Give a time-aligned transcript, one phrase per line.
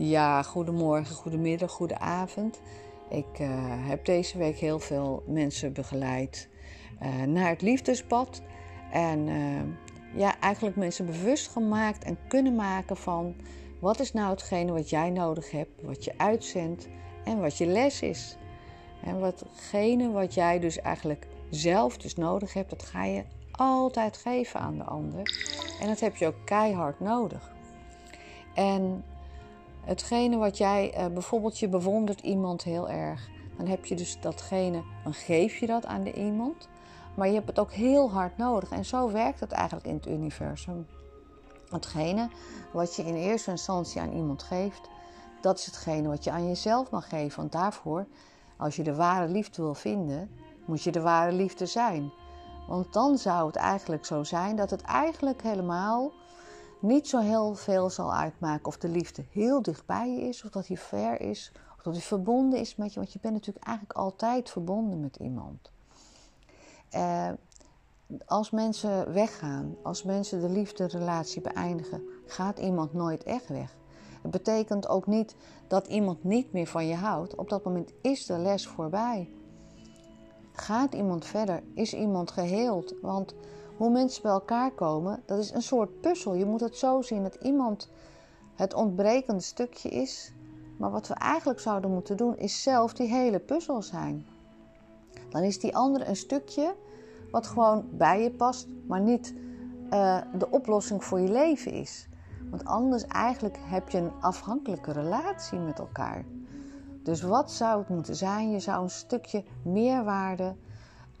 [0.00, 2.60] Ja, goedemorgen, goedemiddag, goedenavond.
[3.08, 3.48] Ik uh,
[3.88, 6.48] heb deze week heel veel mensen begeleid
[7.02, 8.42] uh, naar het liefdespad.
[8.92, 9.60] En uh,
[10.14, 13.34] ja, eigenlijk mensen bewust gemaakt en kunnen maken van
[13.80, 16.88] wat is nou hetgene wat jij nodig hebt, wat je uitzendt
[17.24, 18.36] en wat je les is.
[19.04, 24.60] En watgene wat jij dus eigenlijk zelf dus nodig hebt, dat ga je altijd geven
[24.60, 25.22] aan de ander.
[25.80, 27.52] En dat heb je ook keihard nodig.
[28.54, 29.04] En
[29.88, 34.82] hetgene wat jij, uh, bijvoorbeeld je bewondert iemand heel erg, dan heb je dus datgene,
[35.04, 36.68] dan geef je dat aan de iemand.
[37.14, 38.70] Maar je hebt het ook heel hard nodig.
[38.70, 40.86] En zo werkt het eigenlijk in het universum.
[41.68, 42.28] Hetgene
[42.72, 44.88] wat je in eerste instantie aan iemand geeft,
[45.40, 47.38] dat is hetgene wat je aan jezelf mag geven.
[47.38, 48.06] Want daarvoor,
[48.56, 50.30] als je de ware liefde wil vinden,
[50.64, 52.12] moet je de ware liefde zijn.
[52.66, 56.12] Want dan zou het eigenlijk zo zijn dat het eigenlijk helemaal
[56.80, 60.66] niet zo heel veel zal uitmaken of de liefde heel dichtbij je is, of dat
[60.66, 63.00] hij ver is, of dat hij verbonden is met je.
[63.00, 65.70] Want je bent natuurlijk eigenlijk altijd verbonden met iemand.
[66.94, 67.30] Uh,
[68.26, 73.76] als mensen weggaan, als mensen de liefde-relatie beëindigen, gaat iemand nooit echt weg.
[74.22, 75.36] Het betekent ook niet
[75.66, 77.34] dat iemand niet meer van je houdt.
[77.34, 79.30] Op dat moment is de les voorbij.
[80.52, 81.62] Gaat iemand verder?
[81.74, 82.94] Is iemand geheeld?
[83.02, 83.34] Want
[83.78, 86.34] hoe mensen bij elkaar komen, dat is een soort puzzel.
[86.34, 87.90] Je moet het zo zien dat iemand
[88.54, 90.32] het ontbrekende stukje is.
[90.76, 94.26] Maar wat we eigenlijk zouden moeten doen, is zelf die hele puzzel zijn.
[95.30, 96.74] Dan is die andere een stukje
[97.30, 99.34] wat gewoon bij je past, maar niet
[99.90, 102.08] uh, de oplossing voor je leven is.
[102.50, 106.24] Want anders eigenlijk heb je een afhankelijke relatie met elkaar.
[107.02, 108.50] Dus wat zou het moeten zijn?
[108.50, 110.54] Je zou een stukje meerwaarde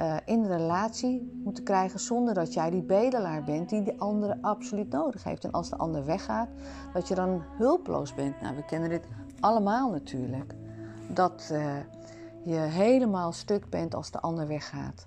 [0.02, 4.38] uh, in de relatie moeten krijgen zonder dat jij die bedelaar bent die de andere
[4.40, 5.44] absoluut nodig heeft.
[5.44, 6.48] En als de ander weggaat,
[6.92, 8.40] dat je dan hulpeloos bent.
[8.40, 9.06] Nou, we kennen dit
[9.40, 10.54] allemaal natuurlijk.
[11.12, 11.76] Dat uh,
[12.42, 15.06] je helemaal stuk bent als de ander weggaat.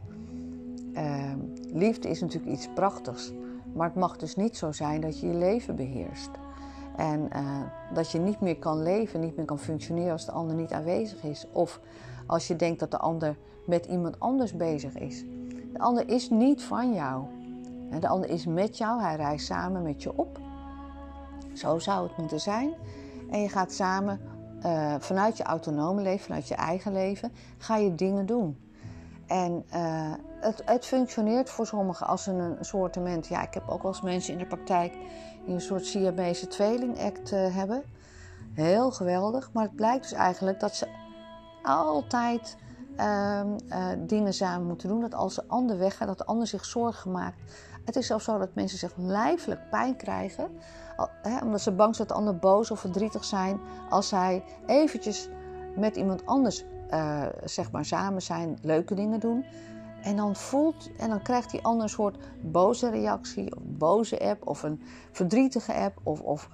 [0.94, 1.34] Uh,
[1.74, 3.34] liefde is natuurlijk iets prachtigs,
[3.74, 6.30] maar het mag dus niet zo zijn dat je je leven beheerst.
[6.96, 7.60] En uh,
[7.94, 11.24] dat je niet meer kan leven, niet meer kan functioneren als de ander niet aanwezig
[11.24, 11.46] is.
[11.52, 11.80] Of
[12.26, 15.24] als je denkt dat de ander met iemand anders bezig is.
[15.74, 17.24] De ander is niet van jou.
[18.00, 20.40] De ander is met jou, hij reist samen met je op.
[21.54, 22.74] Zo zou het moeten zijn.
[23.30, 24.20] En je gaat samen
[24.66, 28.58] uh, vanuit je autonome leven, vanuit je eigen leven, ga je dingen doen.
[29.28, 33.28] En uh, het, het, functioneert voor sommigen als een, een soortement.
[33.28, 34.94] Ja, ik heb ook wel eens mensen in de praktijk
[35.46, 37.84] die een soort Siamese tweeling-act uh, hebben.
[38.54, 39.50] Heel geweldig.
[39.54, 40.88] Maar het blijkt dus eigenlijk dat ze
[41.64, 42.58] altijd
[42.98, 43.42] uh,
[44.00, 45.02] dingen samen moeten doen.
[45.02, 47.38] Dat als de ander weggaat, dat de ander zich zorgen maakt.
[47.86, 50.50] Het is zelfs zo dat mensen zich lijfelijk pijn krijgen.
[51.22, 53.60] Hè, omdat ze bang zijn dat de ander boos of verdrietig zijn.
[53.90, 55.30] Als zij eventjes
[55.76, 56.64] met iemand anders
[56.94, 59.46] uh, zeg maar samen zijn, leuke dingen doen.
[60.02, 64.20] En dan voelt en dan krijgt die ander een soort boze reactie, of een boze
[64.20, 64.82] app, of een
[65.12, 66.50] verdrietige app, of, of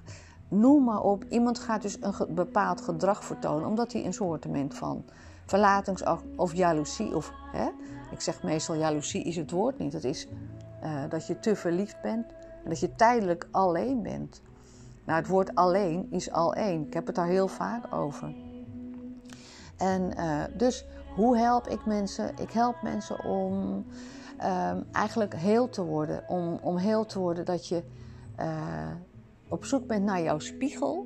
[0.47, 1.25] noem maar op.
[1.29, 5.03] Iemand gaat dus een bepaald gedrag vertonen, omdat hij een soortement van
[5.47, 7.67] verlatingsangst of jaloezie, of hè,
[8.11, 9.91] ik zeg meestal jaloezie is het woord niet.
[9.91, 10.27] Dat is
[10.83, 12.25] uh, dat je te verliefd bent
[12.63, 14.41] en dat je tijdelijk alleen bent.
[15.05, 16.85] Nou, het woord alleen is al één.
[16.85, 18.35] Ik heb het daar heel vaak over.
[19.77, 22.31] En uh, dus hoe help ik mensen?
[22.37, 23.85] Ik help mensen om
[24.39, 26.23] uh, eigenlijk heel te worden.
[26.27, 27.83] Om, om heel te worden dat je
[28.39, 28.91] uh,
[29.47, 31.05] op zoek bent naar jouw spiegel.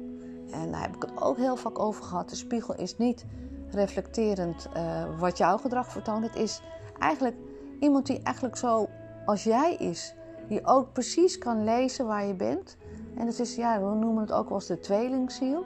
[0.52, 2.30] En daar heb ik het ook heel vaak over gehad.
[2.30, 3.26] De spiegel is niet
[3.74, 6.24] reflecterend uh, wat jouw gedrag vertoont.
[6.24, 6.62] Het is
[7.00, 7.36] eigenlijk
[7.80, 8.90] iemand die eigenlijk zo
[9.26, 10.14] als jij is.
[10.48, 12.78] Die ook precies kan lezen waar je bent.
[13.18, 15.66] En het is, ja, we noemen het ook wel de tweelingziel.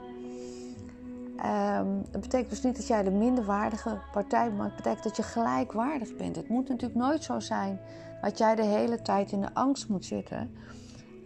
[1.44, 5.16] Um, dat betekent dus niet dat jij de minderwaardige partij bent, maar het betekent dat
[5.16, 6.36] je gelijkwaardig bent.
[6.36, 7.80] Het moet natuurlijk nooit zo zijn
[8.20, 10.56] dat jij de hele tijd in de angst moet zitten.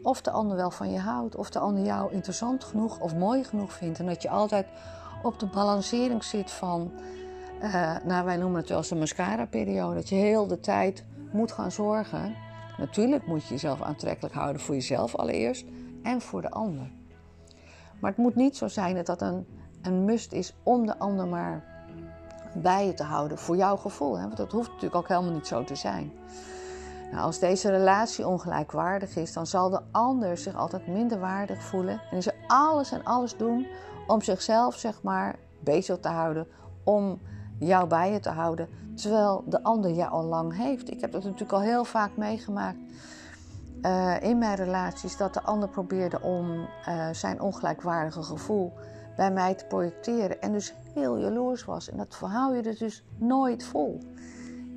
[0.03, 3.45] Of de ander wel van je houdt, of de ander jou interessant genoeg of mooi
[3.45, 3.99] genoeg vindt.
[3.99, 4.67] En dat je altijd
[5.23, 6.93] op de balancering zit van,
[7.63, 9.95] uh, nou wij noemen het wel als de mascara-periode.
[9.95, 12.35] Dat je heel de tijd moet gaan zorgen.
[12.79, 15.65] Natuurlijk moet je jezelf aantrekkelijk houden voor jezelf allereerst
[16.03, 16.91] en voor de ander.
[18.01, 19.47] Maar het moet niet zo zijn dat dat een
[19.83, 21.65] een must is om de ander maar
[22.55, 24.19] bij je te houden voor jouw gevoel.
[24.19, 24.23] Hè?
[24.23, 26.13] Want dat hoeft natuurlijk ook helemaal niet zo te zijn.
[27.11, 32.01] Nou, als deze relatie ongelijkwaardig is, dan zal de ander zich altijd minder waardig voelen.
[32.11, 33.67] En is er alles en alles doen
[34.11, 36.47] om zichzelf, zeg maar, bezig te houden.
[36.85, 37.21] Om
[37.59, 38.69] jou bij je te houden.
[38.95, 40.91] Terwijl de ander jou al lang heeft.
[40.91, 42.79] Ik heb dat natuurlijk al heel vaak meegemaakt.
[43.83, 48.73] Uh, in mijn relaties dat de ander probeerde om uh, zijn ongelijkwaardige gevoel
[49.17, 50.41] bij mij te projecteren.
[50.41, 51.91] En dus heel jaloers was.
[51.91, 54.01] En dat hou je dus nooit vol.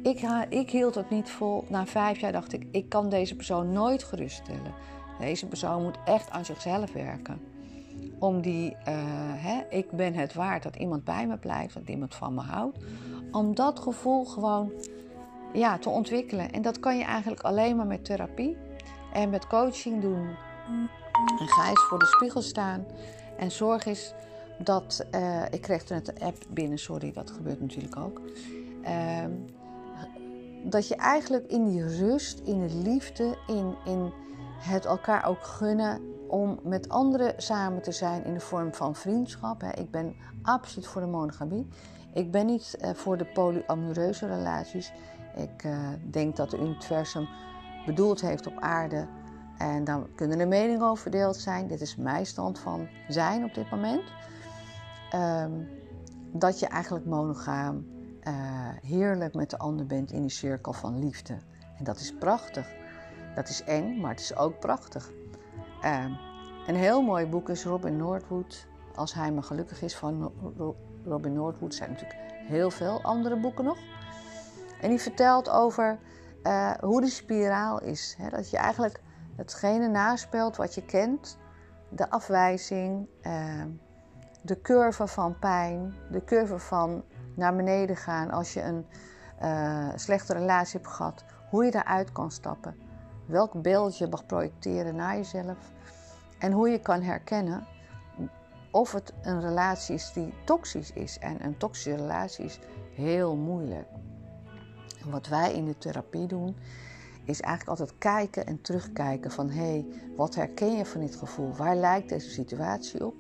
[0.02, 1.66] Ik, ik hield het niet vol.
[1.68, 4.74] Na vijf jaar dacht ik, ik kan deze persoon nooit geruststellen.
[5.20, 7.53] Deze persoon moet echt aan zichzelf werken.
[8.24, 8.76] Om die, uh,
[9.36, 12.78] hè, ik ben het waard dat iemand bij me blijft, dat iemand van me houdt.
[13.32, 14.72] Om dat gevoel gewoon
[15.54, 16.52] ja, te ontwikkelen.
[16.52, 18.58] En dat kan je eigenlijk alleen maar met therapie
[19.14, 20.28] en met coaching doen.
[21.40, 22.86] En ga eens voor de spiegel staan
[23.38, 24.14] en zorg eens
[24.58, 25.06] dat.
[25.12, 28.22] Uh, ik kreeg er net een app binnen, sorry, dat gebeurt natuurlijk ook.
[28.84, 29.26] Uh,
[30.64, 34.14] dat je eigenlijk in die rust, in de liefde, in, in
[34.60, 39.64] het elkaar ook gunnen om met anderen samen te zijn in de vorm van vriendschap.
[39.64, 41.68] Ik ben absoluut voor de monogamie.
[42.14, 44.94] Ik ben niet eh, voor de polyamoreuze relaties.
[45.36, 47.28] Ik uh, denk dat het universum
[47.86, 49.08] bedoeld heeft op aarde.
[49.58, 51.68] En dan kunnen er meningen over verdeeld zijn.
[51.68, 54.04] Dit is mijn stand van zijn op dit moment.
[55.16, 55.70] Um,
[56.32, 57.86] dat je eigenlijk monogaam
[58.24, 58.34] uh,
[58.82, 61.38] heerlijk met de ander bent in die cirkel van liefde.
[61.78, 62.68] En dat is prachtig.
[63.36, 65.12] Dat is eng, maar het is ook prachtig.
[65.86, 66.06] Uh,
[66.68, 68.68] een heel mooi boek is Robin Norwood.
[68.96, 70.32] Als hij maar gelukkig is van
[71.06, 71.76] Robin Norwood.
[71.76, 73.78] Zijn natuurlijk heel veel andere boeken nog.
[74.82, 76.00] En die vertelt over
[76.44, 78.16] uh, hoe die spiraal is.
[78.18, 78.30] Hè?
[78.30, 79.02] Dat je eigenlijk
[79.36, 81.38] hetgene naspeelt wat je kent.
[81.90, 83.64] De afwijzing, uh,
[84.42, 87.04] de curve van pijn, de curve van
[87.36, 88.86] naar beneden gaan als je een
[89.44, 91.24] uh, slechte relatie hebt gehad.
[91.50, 92.76] Hoe je daaruit kan stappen.
[93.26, 95.72] Welk beeld je mag projecteren naar jezelf.
[96.40, 97.68] En hoe je kan herkennen
[98.72, 101.20] of het een relatie is die toxisch is.
[101.20, 102.60] En een toxische relatie is
[102.94, 103.88] heel moeilijk.
[105.04, 106.56] En wat wij in de therapie doen,
[107.26, 109.86] is eigenlijk altijd kijken en terugkijken van hé, hey,
[110.16, 111.54] wat herken je van dit gevoel?
[111.56, 113.16] Waar lijkt deze situatie op?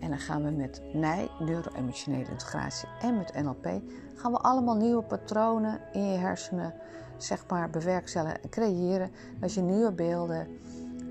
[0.00, 3.80] En dan gaan we met NIJ, neuro-emotionele integratie en met NLP,
[4.14, 6.74] gaan we allemaal nieuwe patronen in je hersenen,
[7.16, 9.10] zeg maar, bewerkstelligen en creëren.
[9.40, 10.48] Dat je nieuwe beelden,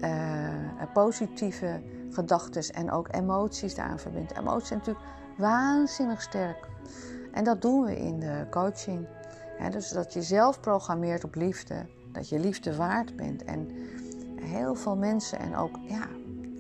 [0.02, 1.82] uh, positieve
[2.12, 4.38] gedachten en ook emoties daaraan verbindt.
[4.38, 5.06] Emoties zijn natuurlijk
[5.38, 6.68] waanzinnig sterk.
[7.32, 9.08] En dat doen we in de coaching.
[9.72, 11.86] dus dat je zelf programmeert op liefde.
[12.12, 13.44] Dat je liefde waard bent.
[13.44, 13.70] En
[14.42, 16.08] heel veel mensen en ook ja,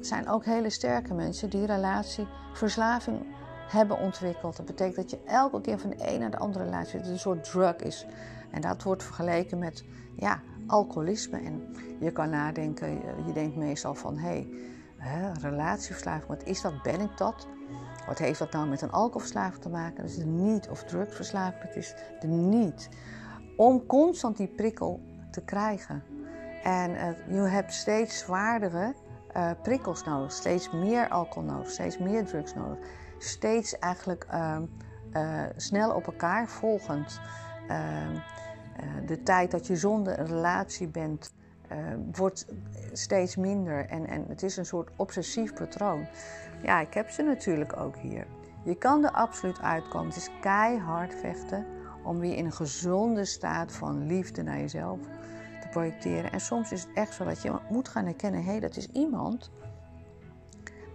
[0.01, 3.25] zijn ook hele sterke mensen die relatieverslaving
[3.67, 4.57] hebben ontwikkeld.
[4.57, 7.19] Dat betekent dat je elke keer van de een naar de andere relatie het een
[7.19, 8.05] soort drug is.
[8.51, 9.83] En dat wordt vergeleken met
[10.15, 11.39] ja, alcoholisme.
[11.39, 12.89] En je kan nadenken,
[13.25, 14.47] je denkt meestal van hé,
[14.97, 16.81] hey, relatieverslaving, wat is dat?
[16.81, 17.47] Ben ik dat?
[18.07, 19.95] Wat heeft dat nou met een alcoholverslaving te maken?
[19.95, 22.89] Dat is de niet of drugsverslaving, het is de niet.
[23.57, 25.01] Om constant die prikkel
[25.31, 26.03] te krijgen.
[26.63, 28.93] En uh, je hebt steeds zwaardere
[29.37, 32.77] uh, prikkels nodig, steeds meer alcohol nodig, steeds meer drugs nodig.
[33.17, 34.57] Steeds eigenlijk uh,
[35.13, 37.19] uh, snel op elkaar volgend.
[37.67, 38.15] Ehm,
[38.75, 41.33] eh, de tijd dat je zonder een relatie bent,
[42.11, 42.45] wordt
[42.91, 43.89] steeds minder.
[43.89, 46.07] En, en het is een soort obsessief patroon.
[46.63, 48.27] Ja, ik heb ze natuurlijk ook hier.
[48.63, 50.07] Je kan er absoluut uitkomen.
[50.07, 51.65] Het is keihard vechten
[52.03, 54.99] om weer in een gezonde staat van liefde naar jezelf
[55.75, 56.31] projecteren.
[56.31, 58.87] En soms is het echt zo dat je moet gaan herkennen: hé, hey, dat is
[58.87, 59.51] iemand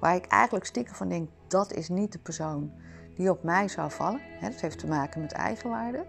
[0.01, 2.73] waar ik eigenlijk stiekem van denk: dat is niet de persoon
[3.15, 4.21] die op mij zou vallen.
[4.41, 6.07] dat heeft te maken met eigenwaarde.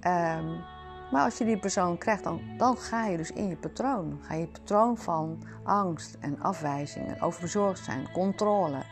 [0.00, 0.62] Um,
[1.10, 4.18] maar als je die persoon krijgt, dan, dan ga je dus in je patroon.
[4.22, 8.82] Ga je patroon van angst en afwijzing en overbezorgd zijn, controle.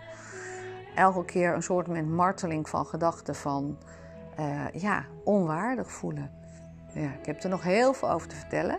[0.94, 3.78] Elke keer een soort met marteling van gedachten van
[4.38, 6.30] uh, ja, onwaardig voelen.
[6.94, 8.78] Ja, ik heb er nog heel veel over te vertellen.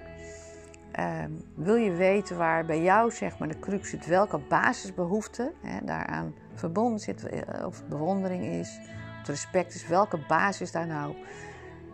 [0.94, 5.86] Ehm, wil je weten waar bij jou zeg maar, de crux zit, welke basisbehoefte hè,
[5.86, 8.80] daaraan verbonden zit, eh, of bewondering is,
[9.22, 11.16] of respect is, welke basis daar nou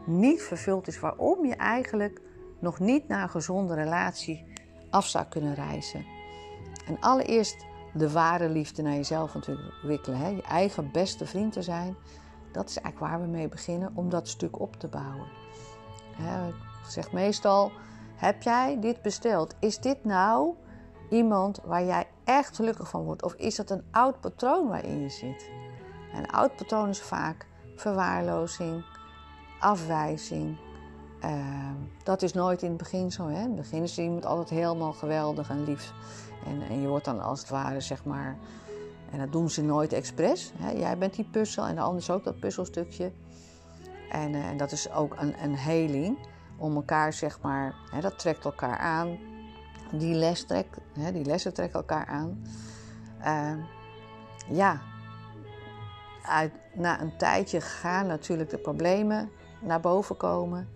[0.05, 2.21] niet vervuld is, waarom je eigenlijk
[2.59, 4.45] nog niet naar een gezonde relatie
[4.89, 6.05] af zou kunnen reizen.
[6.87, 11.95] En allereerst de ware liefde naar jezelf ontwikkelen, hè, je eigen beste vriend te zijn.
[12.51, 15.27] Dat is eigenlijk waar we mee beginnen om dat stuk op te bouwen.
[16.15, 16.55] Hè, ik
[16.87, 17.71] zeg meestal
[18.19, 19.55] heb jij dit besteld?
[19.59, 20.53] Is dit nou
[21.09, 23.23] iemand waar jij echt gelukkig van wordt?
[23.23, 25.49] Of is dat een oud patroon waarin je zit?
[26.13, 28.83] Een oud patroon is vaak verwaarlozing,
[29.59, 30.57] afwijzing.
[31.23, 31.69] Uh,
[32.03, 33.27] dat is nooit in het begin zo.
[33.27, 33.41] Hè?
[33.41, 35.93] In het begin is iemand altijd helemaal geweldig en lief.
[36.45, 38.37] En, en, je wordt dan als het ware, zeg maar.
[39.11, 40.51] En dat doen ze nooit expres.
[40.55, 40.71] Hè?
[40.71, 43.11] Jij bent die puzzel en de ander is ook dat puzzelstukje.
[44.11, 46.17] En, uh, en dat is ook een, een heling
[46.59, 49.17] om elkaar, zeg maar, hè, dat trekt elkaar aan.
[49.91, 52.43] Die, les trekt, hè, die lessen trekken elkaar aan.
[53.19, 53.63] Uh,
[54.47, 54.81] ja,
[56.73, 59.29] na een tijdje gaan natuurlijk de problemen
[59.61, 60.69] naar boven komen.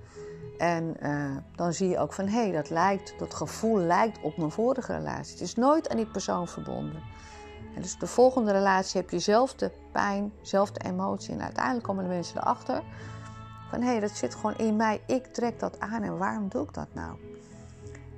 [0.57, 4.37] En uh, dan zie je ook van, hé, hey, dat lijkt, dat gevoel lijkt op
[4.37, 5.33] mijn vorige relatie.
[5.33, 7.01] Het is nooit aan die persoon verbonden.
[7.75, 11.33] En dus de volgende relatie heb je dezelfde pijn, dezelfde emotie.
[11.33, 12.83] En uiteindelijk komen de mensen erachter
[13.73, 15.01] van, hé, hey, dat zit gewoon in mij.
[15.05, 17.17] Ik trek dat aan en waarom doe ik dat nou?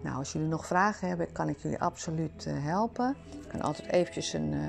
[0.01, 3.15] Nou, als jullie nog vragen hebben, kan ik jullie absoluut uh, helpen.
[3.31, 4.61] Ik kan altijd eventjes een, uh,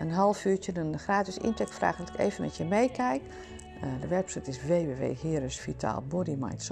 [0.00, 3.22] een half uurtje, een gratis intake vragen dat ik even met je meekijk.
[3.22, 4.60] Uh, de website is
[6.08, 6.70] Body Mind.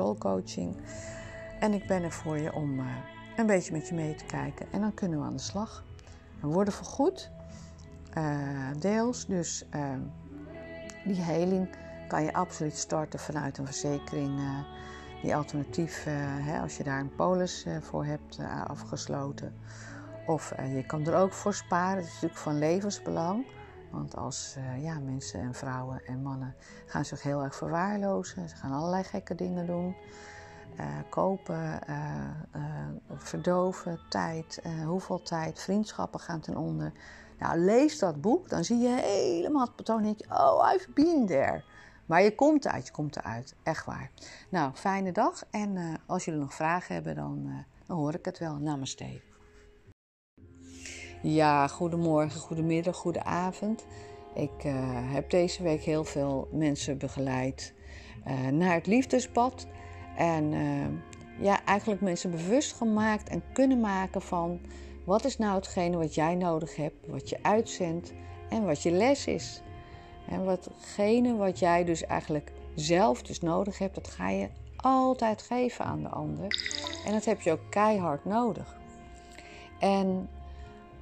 [1.60, 2.80] En ik ben er voor je om
[3.36, 4.66] een beetje met je mee te kijken.
[4.72, 5.84] En dan kunnen we aan de slag.
[6.40, 7.30] We worden vergoed,
[8.78, 9.26] deels.
[9.26, 9.64] Dus
[11.04, 11.68] die heling
[12.06, 14.40] kan je absoluut starten vanuit een verzekering
[15.22, 16.04] die alternatief,
[16.40, 19.54] hè, als je daar een polis voor hebt afgesloten.
[20.26, 21.96] Of je kan er ook voor sparen.
[21.96, 23.46] Het is natuurlijk van levensbelang.
[23.90, 26.54] Want als ja, mensen en vrouwen en mannen
[26.86, 28.48] gaan zich heel erg verwaarlozen.
[28.48, 29.96] Ze gaan allerlei gekke dingen doen.
[31.08, 31.80] Kopen,
[33.16, 36.92] verdoven, tijd, hoeveel tijd, vriendschappen gaan ten onder.
[37.38, 41.64] Nou, lees dat boek, dan zie je helemaal het patroon oh, I've been there.
[42.06, 43.54] Maar je komt eruit, je komt eruit.
[43.62, 44.10] Echt waar.
[44.48, 45.44] Nou, fijne dag.
[45.50, 47.54] En uh, als jullie nog vragen hebben, dan, uh,
[47.86, 48.56] dan hoor ik het wel.
[48.56, 49.20] Namaste.
[51.22, 53.86] Ja, goedemorgen, goedemiddag, goedenavond.
[54.34, 54.72] Ik uh,
[55.12, 57.74] heb deze week heel veel mensen begeleid
[58.52, 59.66] naar het liefdespad.
[60.16, 60.52] En
[61.38, 64.60] ja, eigenlijk mensen bewust gemaakt en kunnen maken van...
[65.04, 68.12] wat is nou hetgene wat jij nodig hebt, wat je uitzendt
[68.48, 69.62] en wat je les is.
[70.28, 75.84] En watgene wat jij dus eigenlijk zelf dus nodig hebt, dat ga je altijd geven
[75.84, 76.46] aan de ander.
[77.04, 78.76] En dat heb je ook keihard nodig.
[79.78, 80.28] En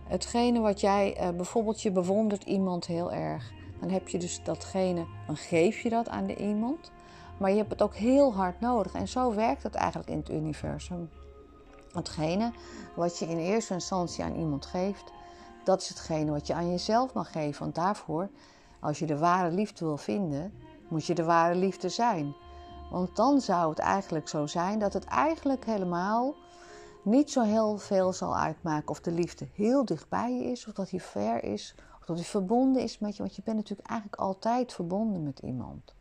[0.04, 5.06] hetgene wat jij, uh, bijvoorbeeld je bewondert iemand heel erg, dan heb je dus datgene,
[5.26, 6.92] dan geef je dat aan de iemand.
[7.38, 8.94] Maar je hebt het ook heel hard nodig.
[8.94, 11.10] En zo werkt het eigenlijk in het universum.
[11.92, 12.52] Hetgene
[12.94, 15.12] wat je in eerste instantie aan iemand geeft,
[15.64, 17.62] dat is hetgene wat je aan jezelf mag geven.
[17.62, 18.28] Want daarvoor
[18.84, 20.52] als je de ware liefde wil vinden,
[20.88, 22.34] moet je de ware liefde zijn.
[22.90, 26.34] Want dan zou het eigenlijk zo zijn dat het eigenlijk helemaal
[27.02, 30.90] niet zo heel veel zal uitmaken of de liefde heel dichtbij je is, of dat
[30.90, 33.22] hij ver is, of dat hij verbonden is met je.
[33.22, 35.94] Want je bent natuurlijk eigenlijk altijd verbonden met iemand.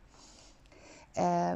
[1.18, 1.52] Uh,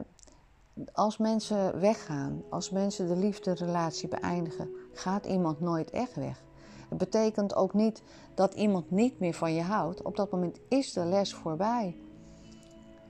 [0.92, 6.42] als mensen weggaan, als mensen de liefde-relatie beëindigen, gaat iemand nooit echt weg.
[6.88, 8.02] Het betekent ook niet
[8.34, 10.02] dat iemand niet meer van je houdt.
[10.02, 11.96] Op dat moment is de les voorbij.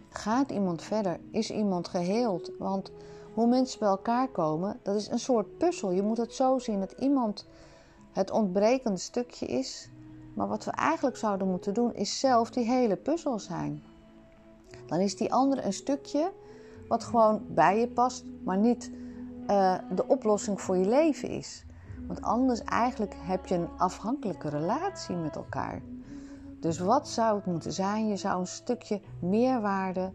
[0.09, 1.21] Gaat iemand verder?
[1.31, 2.51] Is iemand geheeld?
[2.59, 2.93] Want
[3.35, 5.91] hoe mensen bij elkaar komen, dat is een soort puzzel.
[5.91, 7.47] Je moet het zo zien dat iemand
[8.13, 9.91] het ontbrekende stukje is.
[10.35, 13.83] Maar wat we eigenlijk zouden moeten doen, is zelf die hele puzzel zijn.
[14.87, 16.33] Dan is die andere een stukje
[16.89, 18.91] wat gewoon bij je past, maar niet
[19.51, 21.65] uh, de oplossing voor je leven is.
[22.07, 25.83] Want anders eigenlijk heb je een afhankelijke relatie met elkaar.
[26.61, 28.09] Dus wat zou het moeten zijn?
[28.09, 30.13] Je zou een stukje meerwaarde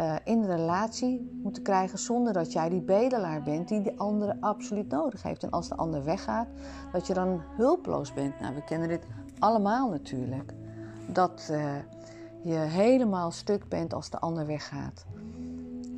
[0.00, 4.36] uh, in de relatie moeten krijgen zonder dat jij die bedelaar bent die de andere
[4.40, 5.42] absoluut nodig heeft.
[5.42, 6.48] En als de ander weggaat,
[6.92, 8.40] dat je dan hulpeloos bent.
[8.40, 9.06] Nou, we kennen dit
[9.38, 10.54] allemaal natuurlijk.
[11.06, 11.74] Dat uh,
[12.42, 15.06] je helemaal stuk bent als de ander weggaat.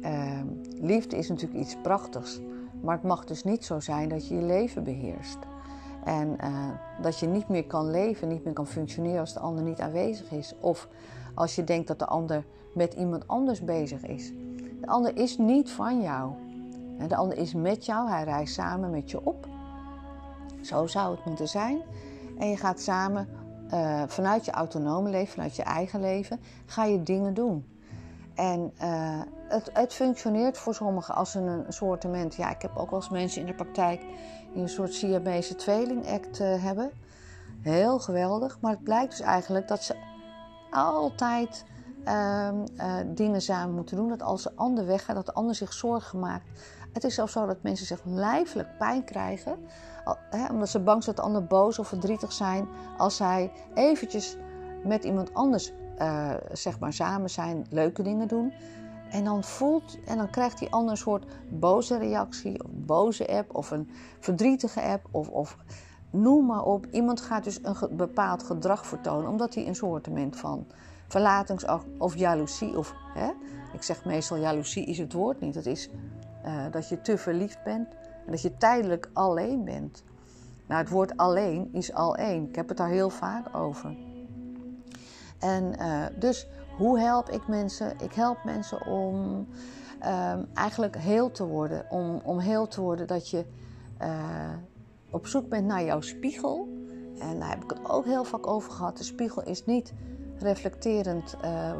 [0.00, 0.40] Uh,
[0.80, 2.40] liefde is natuurlijk iets prachtigs.
[2.82, 5.38] Maar het mag dus niet zo zijn dat je je leven beheerst.
[6.04, 6.68] En uh,
[7.02, 10.30] dat je niet meer kan leven, niet meer kan functioneren als de ander niet aanwezig
[10.30, 10.54] is.
[10.60, 10.88] Of
[11.34, 14.32] als je denkt dat de ander met iemand anders bezig is.
[14.80, 16.32] De ander is niet van jou.
[17.08, 19.46] De ander is met jou, hij reist samen met je op.
[20.60, 21.82] Zo zou het moeten zijn.
[22.38, 23.28] En je gaat samen
[23.72, 27.71] uh, vanuit je autonome leven, vanuit je eigen leven, ga je dingen doen.
[28.34, 32.34] En uh, het, het, functioneert voor sommigen als een, een soortement.
[32.34, 34.00] Ja, ik heb ook wel eens mensen in de praktijk
[34.52, 36.90] die een soort Siamese tweeling-act uh, hebben.
[37.62, 38.58] Heel geweldig.
[38.60, 39.96] Maar het blijkt dus eigenlijk dat ze
[40.70, 41.64] altijd
[42.04, 44.08] uh, uh, dingen samen moeten doen.
[44.08, 46.46] Dat als de ander weggaat, dat de ander zich zorgen maakt.
[46.92, 49.56] Het is zelfs zo dat mensen zich lijfelijk pijn krijgen.
[50.30, 52.68] hè, omdat ze bang zijn dat de ander boos of verdrietig zijn.
[52.96, 54.36] Als zij eventjes
[54.84, 58.52] met iemand anders uh, zeg maar samen zijn, leuke dingen doen.
[59.10, 63.54] En dan voelt en dan krijgt die ander een soort boze reactie, of boze app,
[63.54, 63.90] of een
[64.20, 65.56] verdrietige app, of, of
[66.10, 66.86] noem maar op.
[66.90, 70.66] Iemand gaat dus een bepaald gedrag vertonen, omdat hij een soort van
[71.08, 73.30] verlatingsangst of jaloezie, of hè,
[73.72, 75.54] ik zeg meestal jaloezie is het woord niet.
[75.54, 75.90] Het is
[76.44, 77.88] uh, dat je te verliefd bent
[78.26, 80.04] en dat je tijdelijk alleen bent.
[80.68, 82.48] Nou, het woord alleen is al één.
[82.48, 83.96] Ik heb het daar heel vaak over.
[85.42, 85.74] En
[86.18, 86.46] dus
[86.76, 87.94] hoe help ik mensen?
[88.00, 89.46] Ik help mensen om
[89.98, 91.86] ehm, eigenlijk heel te worden.
[91.90, 93.44] Om, om heel te worden dat je
[95.10, 96.68] op zoek bent naar jouw spiegel.
[97.18, 98.96] En daar heb ik het ook heel vaak over gehad.
[98.96, 99.92] De spiegel is niet
[100.38, 101.36] reflecterend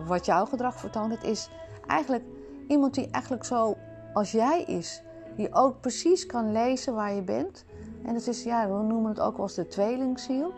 [0.06, 1.10] wat jouw gedrag vertoont.
[1.10, 1.48] Het is
[1.86, 2.24] eigenlijk
[2.68, 3.76] iemand die eigenlijk zo
[4.12, 5.02] als jij is.
[5.36, 7.64] Die ook precies kan lezen waar je bent.
[8.04, 10.52] En het is, ja, we noemen het ook wel eens de tweelingziel.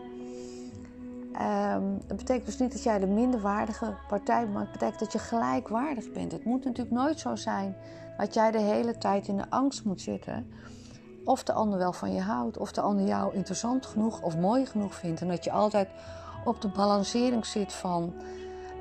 [1.41, 5.11] Um, het betekent dus niet dat jij de minderwaardige partij bent, maar het betekent dat
[5.11, 6.31] je gelijkwaardig bent.
[6.31, 7.75] Het moet natuurlijk nooit zo zijn
[8.17, 10.47] dat jij de hele tijd in de angst moet zitten.
[11.23, 14.65] Of de ander wel van je houdt, of de ander jou interessant genoeg of mooi
[14.65, 15.21] genoeg vindt.
[15.21, 15.89] En dat je altijd
[16.45, 18.13] op de balancering zit van,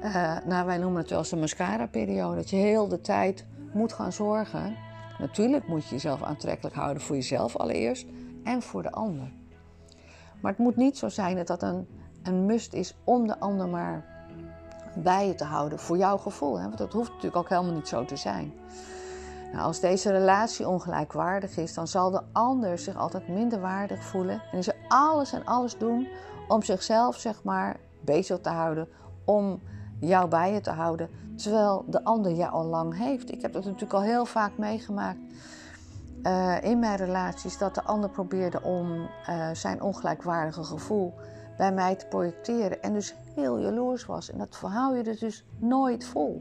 [0.02, 2.37] uh, nou wij noemen het wel eens de mascara-periode.
[2.37, 4.76] Dat je heel de tijd moet gaan zorgen.
[5.18, 8.06] Natuurlijk moet je jezelf aantrekkelijk houden voor jezelf allereerst
[8.44, 9.32] en voor de ander.
[10.40, 11.87] Maar het moet niet zo zijn dat dat een,
[12.24, 14.04] een must is om de ander maar
[14.94, 16.58] bij je te houden voor jouw gevoel.
[16.58, 16.64] Hè?
[16.64, 18.52] Want dat hoeft natuurlijk ook helemaal niet zo te zijn.
[19.52, 24.42] Nou, als deze relatie ongelijkwaardig is, dan zal de ander zich altijd minder waardig voelen.
[24.52, 26.08] En is er alles en alles doen
[26.48, 28.88] om zichzelf, zeg maar, bezig te houden.
[29.24, 29.60] Om
[30.00, 31.08] jou bij je te houden.
[31.36, 33.32] Terwijl de ander jou al lang heeft.
[33.32, 35.18] Ik heb dat natuurlijk al heel vaak meegemaakt.
[36.22, 41.14] Uh, in mijn relaties dat de ander probeerde om uh, zijn ongelijkwaardige gevoel
[41.56, 44.30] bij mij te projecteren en dus heel jaloers was.
[44.30, 46.40] En dat verhaal je er dus nooit vol.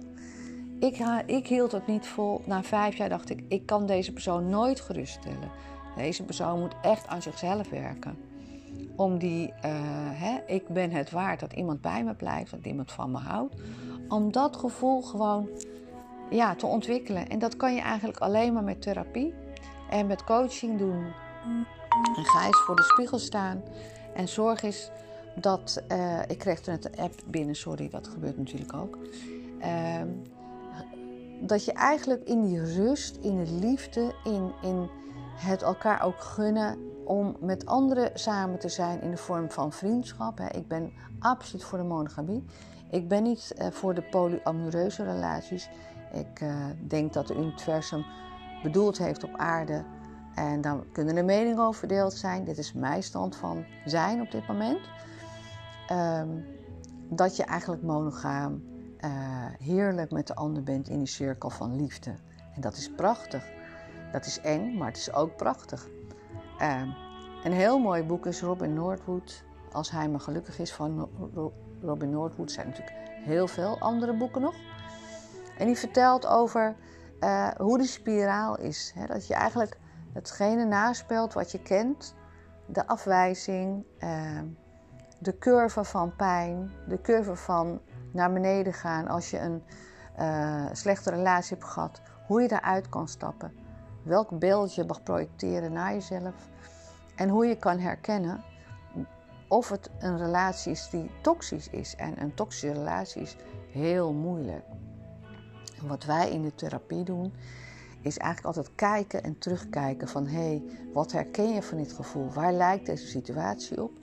[0.79, 2.41] Ik, ik hield het niet vol.
[2.45, 5.51] Na vijf jaar dacht ik, ik kan deze persoon nooit geruststellen.
[5.95, 8.17] Deze persoon moet echt aan zichzelf werken.
[8.95, 9.53] Om die, uh,
[10.11, 13.55] hè, ik ben het waard dat iemand bij me blijft, dat iemand van me houdt.
[14.07, 15.49] Om dat gevoel gewoon
[16.29, 17.29] ja, te ontwikkelen.
[17.29, 19.33] En dat kan je eigenlijk alleen maar met therapie
[19.89, 21.05] en met coaching doen.
[22.15, 23.63] En ga eens voor de spiegel staan.
[24.13, 24.91] En zorg eens
[25.35, 25.83] dat.
[25.91, 28.97] Uh, ik kreeg net de app binnen, sorry, dat gebeurt natuurlijk ook.
[29.59, 30.01] Uh,
[31.41, 34.89] dat je eigenlijk in die rust, in de liefde, in, in
[35.35, 40.39] het elkaar ook gunnen om met anderen samen te zijn in de vorm van vriendschap.
[40.39, 42.43] Ik ben absoluut voor de monogamie.
[42.91, 45.69] Ik ben niet uh, voor de polyamoreuze relaties.
[46.13, 48.05] Ik uh, denk dat het universum
[48.63, 49.83] bedoeld heeft op aarde.
[50.35, 52.43] En dan kunnen er meningen over verdeeld zijn.
[52.43, 54.79] Dit is mijn stand van zijn op dit moment.
[55.91, 56.45] Um,
[57.09, 58.63] dat je eigenlijk monogaam
[58.99, 59.09] uh,
[59.59, 62.15] heerlijk met de ander bent in die cirkel van liefde.
[62.55, 63.51] En dat is prachtig.
[64.11, 65.87] Dat is eng, maar het is ook prachtig.
[66.61, 66.81] Uh,
[67.43, 69.43] een heel mooi boek is Robin Norwood.
[69.71, 71.09] Als hij maar gelukkig is van
[71.81, 72.51] Robin Norwood.
[72.51, 74.55] Zijn natuurlijk heel veel andere boeken nog.
[75.57, 76.75] En die vertelt over
[77.19, 78.91] uh, hoe die spiraal is.
[78.95, 79.05] Hè?
[79.05, 79.77] Dat je eigenlijk
[80.13, 82.15] hetgene naspeelt wat je kent.
[82.65, 84.39] De afwijzing, uh,
[85.23, 87.81] de curve van pijn, de curve van
[88.11, 89.63] naar beneden gaan als je een
[90.19, 92.01] uh, slechte relatie hebt gehad.
[92.27, 93.53] Hoe je daaruit kan stappen.
[94.03, 96.49] Welk beeld je mag projecteren naar jezelf.
[97.15, 98.43] En hoe je kan herkennen
[99.47, 101.95] of het een relatie is die toxisch is.
[101.95, 103.35] En een toxische relatie is
[103.71, 104.65] heel moeilijk.
[105.81, 107.33] Wat wij in de therapie doen,
[108.01, 112.31] is eigenlijk altijd kijken en terugkijken van hé, hey, wat herken je van dit gevoel?
[112.31, 114.01] Waar lijkt deze situatie op?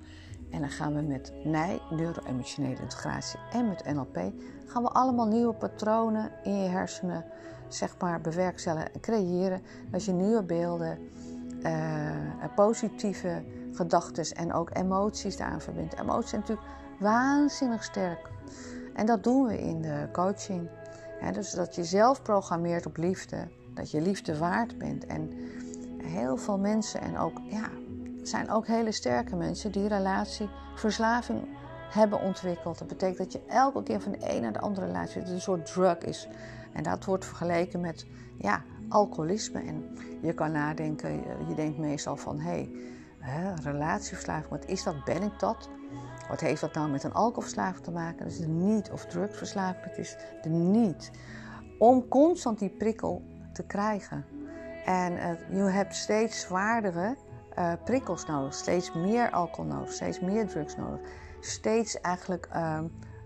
[0.51, 4.33] En dan gaan we met NIJ, neuro-emotionele integratie en met NLP,
[4.67, 7.25] gaan we allemaal nieuwe patronen in je hersenen,
[7.69, 9.63] zeg maar, bewerkstelligen en creëren.
[9.91, 10.99] Dat je nieuwe beelden,
[11.63, 16.01] uh, positieve gedachten en ook emoties daaraan verbindt.
[16.01, 18.31] Emoties zijn natuurlijk waanzinnig sterk.
[18.95, 20.69] En dat doen we in de coaching.
[21.33, 23.49] dus dat je zelf programmeert op liefde.
[23.75, 25.07] Dat je liefde waard bent.
[25.07, 25.33] En
[26.03, 27.69] heel veel mensen, en ook, ja,
[28.23, 31.49] zijn ook hele sterke mensen die relatieverslaving
[31.91, 32.79] hebben ontwikkeld.
[32.79, 35.41] Dat betekent dat je elke keer van de een naar de andere relatie het een
[35.41, 36.29] soort drug is.
[36.73, 38.07] En dat wordt vergeleken met
[38.39, 39.63] ja, alcoholisme.
[39.63, 41.13] En je kan nadenken,
[41.49, 42.69] je denkt meestal van hé,
[43.19, 45.05] hey, relatieverslaving, wat is dat?
[45.05, 45.69] Ben ik dat?
[46.29, 48.19] Wat heeft dat nou met een alcoholverslaving te maken?
[48.19, 51.11] Dat is de niet of drugsverslaving, het is de niet.
[51.79, 54.25] Om constant die prikkel te krijgen.
[54.85, 57.17] En je hebt steeds zwaardere
[57.59, 61.01] uh, prikkels nodig, steeds meer alcohol nodig, steeds meer drugs nodig.
[61.41, 62.79] Steeds eigenlijk uh,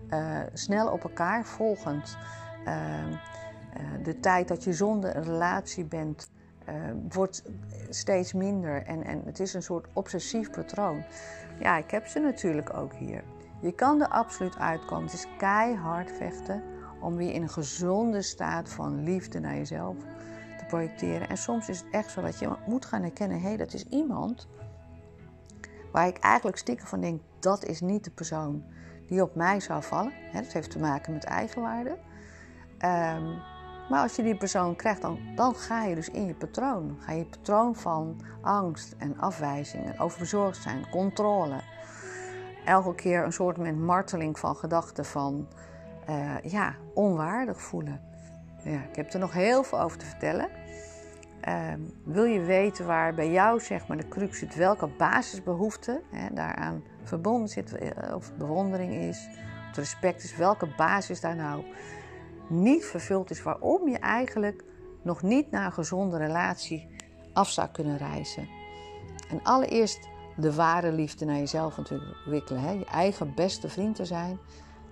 [0.09, 2.17] uh, snel op elkaar volgend.
[2.65, 3.11] Ehm,
[3.73, 6.29] eh, de tijd dat je zonder een relatie bent,
[7.09, 7.43] wordt
[7.89, 8.83] steeds minder.
[8.83, 11.03] En, en het is een soort obsessief patroon.
[11.59, 13.23] Ja, ik heb ze natuurlijk ook hier.
[13.61, 15.03] Je kan er absoluut uitkomen.
[15.05, 16.63] Het is keihard vechten
[16.99, 19.95] om weer in een gezonde staat van liefde naar jezelf
[20.65, 21.29] te projecteren.
[21.29, 23.83] En soms is het echt zo dat je moet gaan herkennen: hé, hey, dat is
[23.83, 24.47] iemand
[25.91, 28.63] waar ik eigenlijk stiekem van denk: dat is niet de persoon
[29.07, 30.13] die op mij zou vallen.
[30.33, 31.97] dat heeft te maken met eigenwaarde.
[32.79, 33.41] Um,
[33.89, 36.97] maar als je die persoon krijgt, dan, dan ga je dus in je patroon.
[36.99, 41.61] ga je patroon van angst en afwijzing en overbezorgd zijn, controle.
[42.65, 45.47] Elke keer een soort met marteling van gedachten van
[46.09, 48.01] uh, ja, onwaardig voelen.
[48.65, 50.49] Ja, ik heb er nog heel veel over te vertellen.
[51.47, 51.73] Uh,
[52.03, 56.83] wil je weten waar bij jou zeg maar, de crux zit, welke basisbehoefte hè, daaraan
[57.03, 59.27] verbonden zit, eh, of bewondering is,
[59.69, 61.63] of respect is, welke basis daar nou
[62.49, 64.63] niet vervuld is, waarom je eigenlijk
[65.01, 66.87] nog niet naar een gezonde relatie
[67.33, 68.47] af zou kunnen reizen.
[69.29, 72.61] En allereerst de ware liefde naar jezelf ontwikkelen.
[72.61, 72.71] Hè?
[72.71, 74.39] Je eigen beste vriend te zijn.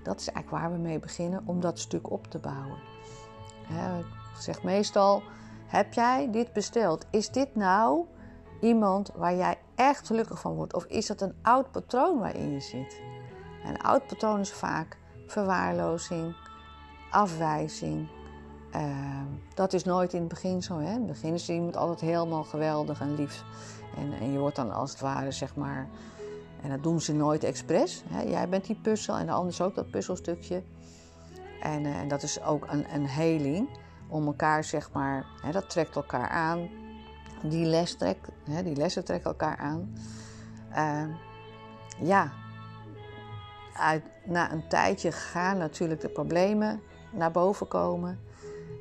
[0.03, 2.92] Dat is eigenlijk waar we mee beginnen om dat stuk op te bouwen.
[3.69, 5.23] Ik zeg meestal:
[5.65, 7.05] heb jij dit besteld?
[7.09, 8.05] Is dit nou
[8.61, 10.73] iemand waar jij echt gelukkig van wordt?
[10.73, 13.01] Of is dat een oud patroon waarin je zit?
[13.65, 14.97] Een oud patroon is vaak
[15.27, 16.35] verwaarlozing,
[17.11, 18.07] afwijzing.
[18.71, 20.79] Ehm, dat is nooit in het begin zo.
[20.79, 20.91] Hè?
[20.91, 23.43] In het begin is iemand altijd helemaal geweldig en lief.
[23.97, 25.87] En, en, je wordt dan als het ware, zeg maar.
[26.61, 28.03] En dat doen ze nooit expres.
[28.07, 28.21] Hè?
[28.21, 30.63] Jij bent die puzzel en de ander is ook dat puzzelstukje.
[31.63, 33.69] En, uh, en dat is ook een, een.
[34.07, 36.69] Om elkaar, zeg maar, hè, dat trekt elkaar aan.
[37.43, 39.93] Die, les trekt, hè, die lessen trekken elkaar aan.
[40.71, 41.15] Uh,
[42.07, 42.31] ja,
[44.25, 48.19] na een tijdje gaan natuurlijk de problemen naar boven komen.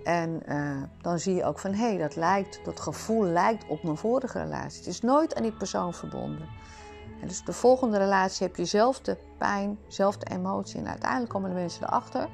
[0.05, 3.83] En uh, dan zie je ook van hé, hey, dat lijkt, dat gevoel lijkt op
[3.83, 4.79] mijn vorige relatie.
[4.79, 6.49] Het is nooit aan die persoon verbonden.
[7.21, 10.81] En dus de volgende relatie heb je dezelfde pijn, dezelfde emotie.
[10.81, 12.29] En uiteindelijk komen de mensen erachter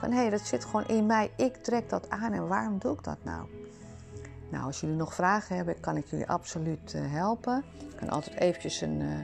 [0.00, 1.30] van hé, hey, dat zit gewoon in mij.
[1.36, 3.48] Ik trek dat aan en waarom doe ik dat nou?
[4.50, 7.64] Nou, als jullie nog vragen hebben, kan ik jullie absoluut uh, helpen.
[7.90, 9.18] Ik kan altijd eventjes een, uh,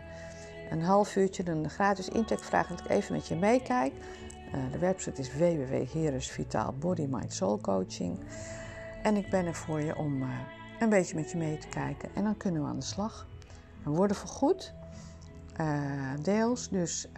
[0.70, 3.92] een half uurtje een gratis intake vragen dat ik even met je meekijk.
[4.54, 8.18] Uh, de website is www.heresvitaal Body Mind Soul Coaching.
[9.02, 10.22] En ik ben er voor je om
[10.80, 12.08] een beetje met je mee te kijken.
[12.14, 13.26] En dan kunnen we aan de slag.
[13.82, 14.72] We worden vergoed.
[16.22, 16.68] Deels.
[16.68, 17.08] Dus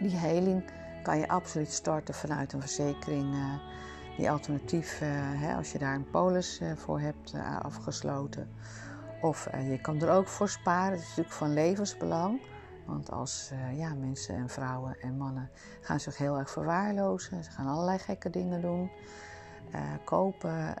[0.00, 0.64] die heling
[1.04, 3.34] kan je absoluut starten vanuit een verzekering.
[4.16, 4.98] die alternatief,
[5.38, 8.48] hè, als je daar een polis voor hebt afgesloten.
[9.20, 10.90] Of je kan er ook voor sparen.
[10.90, 12.40] Dat is natuurlijk van levensbelang.
[12.86, 17.44] Want als ja, mensen en vrouwen en mannen gaan zich heel erg verwaarlozen.
[17.44, 18.90] Ze gaan allerlei gekke dingen doen.
[20.04, 20.74] Kopen,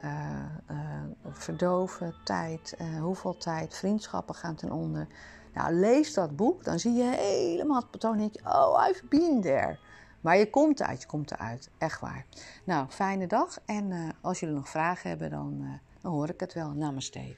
[1.30, 5.06] verdoven, tijd, hoeveel tijd, vriendschappen gaan ten onder.
[5.54, 8.30] Nou, lees dat boek, dan zie je helemaal het patroon.
[8.44, 9.78] Oh, I've been there.
[10.24, 11.70] Maar je komt eruit, je komt eruit.
[11.78, 12.26] Echt waar.
[12.64, 13.58] Nou, fijne dag.
[13.66, 16.72] En als jullie nog vragen hebben, dan, dan hoor ik het wel.
[16.72, 17.36] Namaste.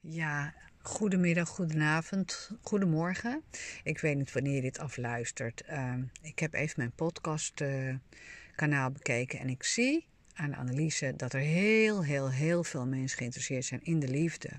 [0.00, 0.54] Ja,
[0.86, 3.42] Goedemiddag, goedenavond, goedemorgen.
[3.82, 5.62] Ik weet niet wanneer je dit afluistert.
[5.70, 11.32] Uh, ik heb even mijn podcastkanaal uh, bekeken en ik zie aan de analyse dat
[11.32, 14.50] er heel, heel, heel veel mensen geïnteresseerd zijn in de liefde.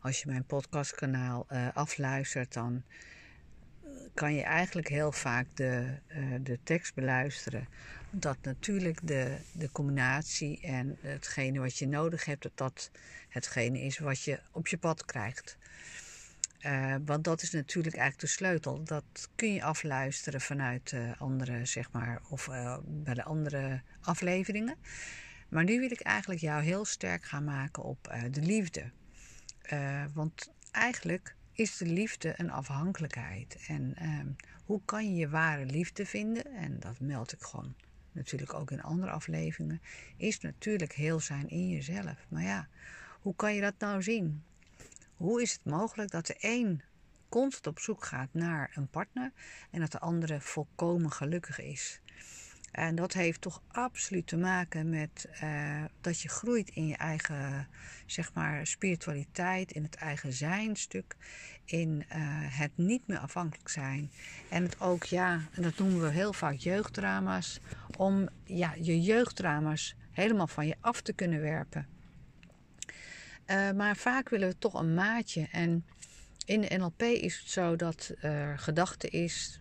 [0.00, 2.82] Als je mijn podcastkanaal afluistert, dan
[4.20, 7.68] kan je eigenlijk heel vaak de, uh, de tekst beluisteren.
[8.10, 12.90] Dat natuurlijk de, de combinatie en hetgene wat je nodig hebt, dat dat
[13.28, 15.58] hetgene is wat je op je pad krijgt.
[16.66, 18.84] Uh, want dat is natuurlijk eigenlijk de sleutel.
[18.84, 22.48] Dat kun je afluisteren vanuit uh, andere, zeg maar, of
[22.84, 24.76] bij de andere afleveringen.
[25.48, 28.90] Maar nu wil ik eigenlijk jou heel sterk gaan maken op de liefde.
[30.14, 33.64] want eigenlijk is de liefde een afhankelijkheid.
[33.68, 34.26] En ehm,
[34.64, 36.44] hoe kan je je ware liefde vinden?
[36.44, 37.74] En dat meld ik gewoon
[38.12, 39.82] natuurlijk ook in andere afleveringen.
[40.16, 42.26] Is natuurlijk heel zijn in jezelf.
[42.28, 42.68] Maar ja,
[43.20, 44.42] hoe kan je dat nou zien?
[45.14, 46.82] Hoe is het mogelijk dat de een
[47.28, 49.32] constant op zoek gaat naar een partner
[49.70, 52.00] en dat de andere volkomen gelukkig is?
[52.70, 57.68] En dat heeft toch absoluut te maken met uh, dat je groeit in je eigen,
[58.06, 61.16] zeg maar, spiritualiteit, in het eigen zijnstuk,
[61.64, 62.16] in uh,
[62.58, 64.10] het niet meer afhankelijk zijn.
[64.48, 67.60] En het ook, ja, en dat noemen we heel vaak jeugddrama's,
[67.96, 71.86] om ja, je jeugddrama's helemaal van je af te kunnen werpen.
[73.46, 75.48] Uh, maar vaak willen we toch een maatje.
[75.52, 75.84] En
[76.44, 79.59] in de NLP is het zo dat er gedachte is,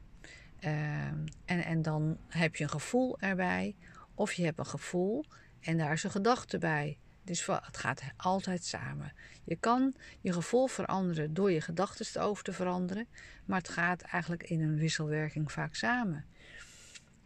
[0.60, 3.76] Ehm, en, en dan heb je een gevoel erbij.
[4.14, 5.26] Of je hebt een gevoel
[5.60, 6.98] en daar is een gedachte bij.
[7.24, 9.14] Dus het gaat altijd samen.
[9.44, 13.08] Je kan je gevoel veranderen door je gedachten over te veranderen.
[13.46, 16.26] Maar het gaat eigenlijk in een wisselwerking vaak samen.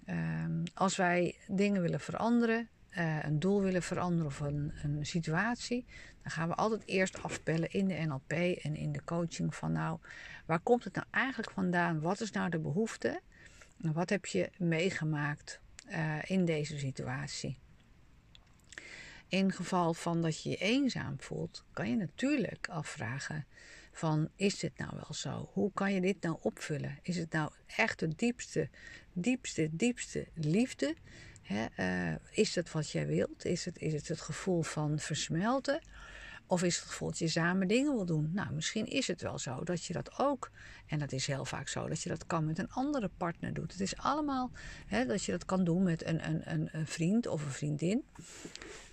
[0.09, 5.85] Um, als wij dingen willen veranderen, uh, een doel willen veranderen of een, een, situatie,
[6.21, 9.99] dan gaan we altijd eerst afpellen in de NLP en in de coaching van nou,
[10.45, 12.01] waar komt het nou eigenlijk vandaan?
[12.01, 13.21] Wat is nou de behoefte?
[13.77, 17.57] Wat heb je meegemaakt uh, in deze situatie?
[19.27, 23.45] In geval van dat je je eenzaam voelt, kan je natuurlijk afvragen
[23.91, 25.49] van is dit nou wel zo?
[25.53, 26.99] Hoe kan je dit nou opvullen?
[27.01, 28.69] Is het nou echt de diepste,
[29.13, 30.95] diepste, diepste liefde?
[31.77, 33.45] Uh, is het wat jij wilt?
[33.45, 35.81] Is het, is het het gevoel van versmelten?
[36.47, 38.29] Of is het gevoel dat je samen dingen wil doen?
[38.33, 40.51] Nou, misschien is het wel zo dat je dat ook,
[40.87, 43.71] en dat is heel vaak zo, dat je dat kan met een andere partner doet.
[43.71, 44.51] Het is allemaal
[45.07, 48.05] dat je dat kan doen met een, een, een, vriend of een vriendin.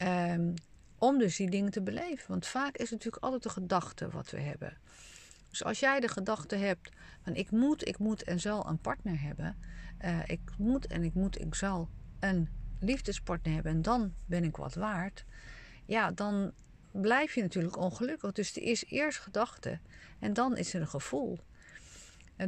[0.03, 0.55] Um,
[0.99, 2.29] om dus die dingen te beleven.
[2.29, 4.79] Want vaak is het natuurlijk altijd de gedachte wat we hebben.
[5.49, 6.91] Dus als jij de gedachte hebt
[7.23, 9.57] van ik moet, ik moet en zal een partner hebben.
[10.05, 11.89] Uh, ik moet en ik moet, ik zal
[12.21, 12.49] een
[12.81, 15.25] liefdespartner hebben en dan ben ik wat waard.
[15.85, 16.53] Ja, dan
[16.91, 18.33] blijf je natuurlijk ongelukkig.
[18.33, 19.79] Dus er is eerst gedachte
[20.19, 21.39] en dan is er een gevoel.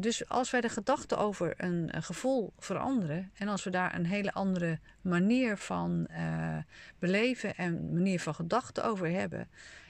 [0.00, 4.32] Dus als wij de gedachte over een, gevoel veranderen en als we daar een hele
[4.32, 6.56] andere manier van uh,
[6.98, 9.48] beleven en manier van gedachten over hebben,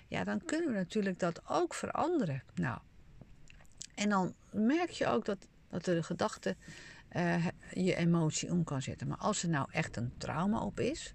[0.09, 2.43] ja, dan kunnen we natuurlijk dat ook veranderen.
[2.55, 2.79] Nou,
[3.95, 6.57] en dan merk je ook dat, dat de gedachte
[7.17, 9.09] uh, je emotie om kan zetten.
[9.09, 11.15] Maar als er nou echt een trauma op is,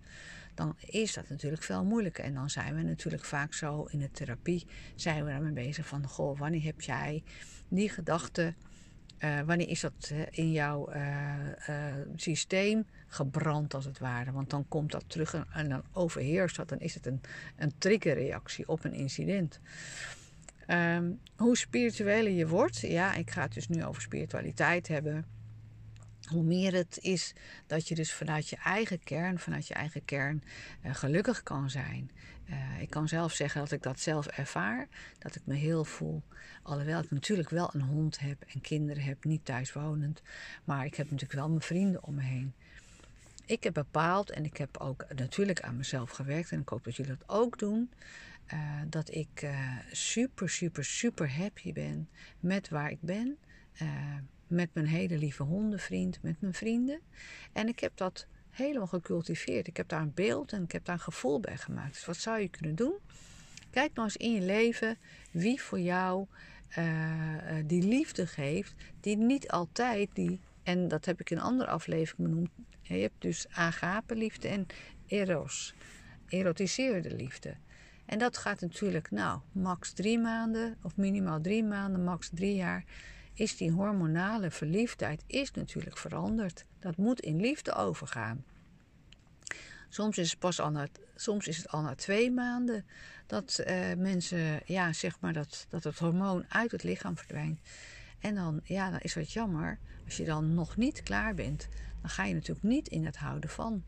[0.53, 2.23] dan is dat natuurlijk veel moeilijker.
[2.23, 6.07] En dan zijn we natuurlijk vaak zo in de therapie, zijn we daarmee bezig van,
[6.07, 7.23] goh, wanneer heb jij
[7.67, 8.53] die gedachte,
[9.19, 10.89] uh, wanneer is dat uh, in jouw
[12.15, 14.31] systeem gebrand als het ware?
[14.31, 17.21] Want dan komt dat terug en, dan overheerst dat, dan is het een,
[17.55, 19.59] een triggerreactie op een incident.
[20.67, 25.25] Um, hoe spiritueler je wordt, ja, ik ga het dus nu over spiritualiteit hebben
[26.27, 27.33] hoe meer het is
[27.67, 30.43] dat je dus vanuit je eigen kern, vanuit je eigen kern
[30.85, 32.11] uh, gelukkig kan zijn.
[32.49, 34.87] Uh, ik kan zelf zeggen dat ik dat zelf ervaar,
[35.19, 36.23] dat ik me heel voel.
[36.63, 40.21] Alhoewel ik natuurlijk wel een hond heb en kinderen heb, niet thuiswonend.
[40.63, 42.53] Maar ik heb natuurlijk wel mijn vrienden om me heen.
[43.45, 46.95] Ik heb bepaald, en ik heb ook natuurlijk aan mezelf gewerkt, en ik hoop dat
[46.95, 47.91] jullie dat ook doen,
[48.53, 49.49] uh, dat ik
[49.91, 52.09] super, super, super happy ben
[52.39, 53.37] met waar ik ben
[54.47, 56.99] met mijn hele lieve hondenvriend, met mijn vrienden.
[57.53, 59.67] En ik heb dat helemaal gecultiveerd.
[59.67, 61.93] Ik heb daar een beeld en ik heb daar een gevoel bij gemaakt.
[61.93, 62.93] Dus wat zou je kunnen doen?
[63.69, 64.97] Kijk nou eens in je leven
[65.31, 66.25] wie voor jou
[66.77, 71.69] uh, die liefde geeft, die niet altijd die, en dat heb ik in een andere
[71.69, 72.49] aflevering benoemd.
[72.81, 74.65] Je hebt dus agape liefde en
[75.07, 75.73] eros,
[76.27, 77.55] erotiseerde liefde.
[78.05, 82.83] En dat gaat natuurlijk, nou, max drie maanden of minimaal drie maanden, max drie jaar
[83.39, 86.65] is die hormonale verliefdheid is natuurlijk veranderd.
[86.79, 88.43] Dat moet in liefde overgaan.
[89.89, 92.85] Soms is het pas al na, soms is het al na twee maanden
[93.27, 97.59] dat uh, mensen, ja, zeg maar, dat, dat het hormoon uit het lichaam verdwijnt.
[98.19, 99.79] En dan, ja, dan is het jammer.
[100.05, 101.67] Als je dan nog niet klaar bent,
[102.01, 103.83] dan ga je natuurlijk niet in het houden van.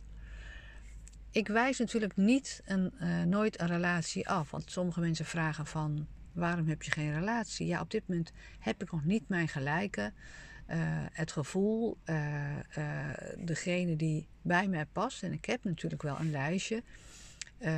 [1.32, 4.52] Ik wijs natuurlijk niet een, uh, nooit een relatie af.
[4.52, 7.68] Want sommige mensen vragen van, Waarom heb je geen relatie?
[7.68, 10.14] Ja, op dit moment heb ik nog niet mijn gelijke.
[10.68, 10.76] Uh,
[11.12, 15.24] het gevoel, uh, uh, degene die bij mij past.
[15.24, 16.84] En ik heb natuurlijk wel een lijstje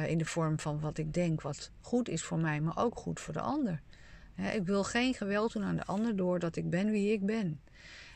[0.07, 3.19] in de vorm van wat ik denk wat goed is voor mij, maar ook goed
[3.19, 3.81] voor de ander.
[4.53, 7.61] ik wil geen geweld doen aan de ander doordat ik ben wie ik ben.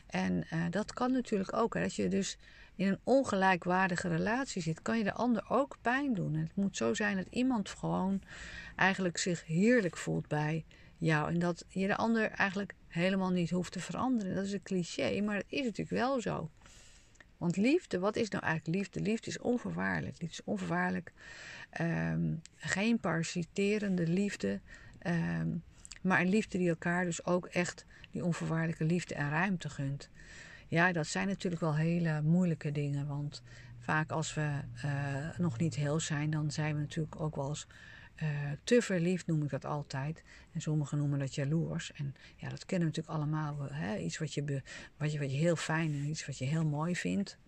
[0.06, 1.74] En dat kan natuurlijk ook.
[1.74, 2.38] Hè, dat je dus
[2.76, 6.34] in een ongelijkwaardige relatie zit, kan je de ander ook pijn doen.
[6.34, 8.22] En het moet zo zijn dat iemand gewoon
[8.76, 10.64] eigenlijk zich heerlijk voelt bij
[10.98, 11.28] jou.
[11.28, 14.34] En dat je de ander eigenlijk helemaal niet hoeft te veranderen.
[14.34, 16.50] Dat is een cliché, maar het is natuurlijk wel zo.
[17.36, 19.00] Want liefde, wat is nou eigenlijk liefde?
[19.00, 20.20] Liefde is onvoorwaardelijk.
[20.20, 21.12] Liefde is onvoorwaardelijk.
[21.70, 24.60] Ehm, geen parasiterende liefde.
[24.98, 25.48] Ehm,
[26.02, 30.10] maar een liefde die elkaar dus ook echt die onvoorwaardelijke liefde en ruimte gunt.
[30.68, 33.06] Ja, dat zijn natuurlijk wel hele moeilijke dingen.
[33.06, 33.42] Want
[33.78, 34.50] vaak als we
[34.84, 37.66] uh, nog niet heel zijn, dan zijn we natuurlijk ook wel eens
[38.22, 38.28] uh,
[38.64, 40.22] te verliefd, noem ik dat altijd.
[40.52, 41.92] En sommigen noemen dat jaloers.
[41.92, 43.68] En ja, dat kennen we natuurlijk allemaal.
[43.70, 43.96] Hè?
[43.96, 44.62] Iets wat je,
[44.96, 47.38] wat, je, wat je heel fijn en iets wat je heel mooi vindt.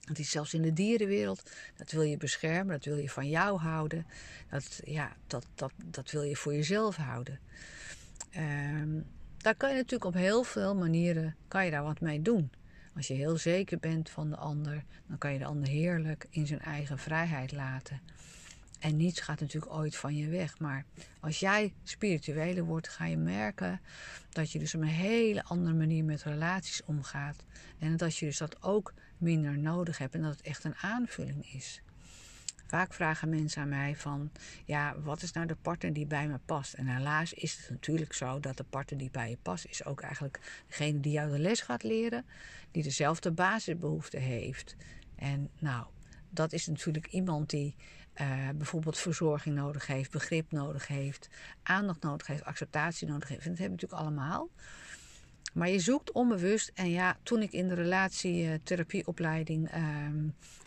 [0.00, 1.50] Dat is zelfs in de dierenwereld.
[1.76, 4.06] Dat wil je beschermen, dat wil je van jou houden.
[4.50, 7.38] Dat, ja, dat, dat, dat wil je voor jezelf houden.
[8.36, 9.06] Um,
[9.42, 12.50] daar kan je natuurlijk op heel veel manieren kan je daar wat mee doen.
[12.96, 16.46] Als je heel zeker bent van de ander, dan kan je de ander heerlijk in
[16.46, 18.00] zijn eigen vrijheid laten.
[18.78, 20.58] En niets gaat natuurlijk ooit van je weg.
[20.58, 20.84] Maar
[21.20, 23.80] als jij spiritueler wordt, ga je merken
[24.28, 27.44] dat je dus op een hele andere manier met relaties omgaat.
[27.78, 31.52] En dat je dus dat ook minder nodig hebt en dat het echt een aanvulling
[31.52, 31.82] is.
[32.72, 34.30] Vaak vragen mensen aan mij van,
[34.64, 36.74] ja, wat is nou de partner die bij me past?
[36.74, 40.00] En helaas is het natuurlijk zo dat de partner die bij je past, is ook
[40.00, 42.24] eigenlijk degene die jou de les gaat leren,
[42.70, 44.76] die dezelfde basisbehoeften heeft.
[45.16, 45.86] En nou,
[46.30, 47.74] dat is natuurlijk iemand die
[48.20, 51.28] uh, bijvoorbeeld verzorging nodig heeft, begrip nodig heeft,
[51.62, 53.44] aandacht nodig heeft, acceptatie nodig heeft.
[53.44, 54.48] En dat hebben we natuurlijk allemaal.
[55.52, 56.70] Maar je zoekt onbewust.
[56.74, 59.74] En ja, toen ik in de relatietherapieopleiding.
[59.74, 59.80] Uh,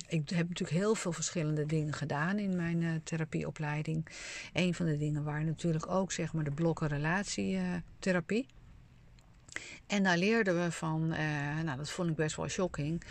[0.07, 4.07] ik heb natuurlijk heel veel verschillende dingen gedaan in mijn uh, therapieopleiding.
[4.53, 8.45] Een van de dingen waren natuurlijk ook zeg maar de blokken relatietherapie.
[9.87, 13.03] En daar leerden we van, uh, nou dat vond ik best wel shocking,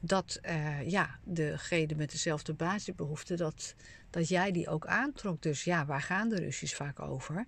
[0.00, 3.74] dat uh, ja, degene met dezelfde basisbehoeften, dat,
[4.10, 5.42] dat jij die ook aantrok.
[5.42, 7.46] Dus ja, waar gaan de ruzies vaak over?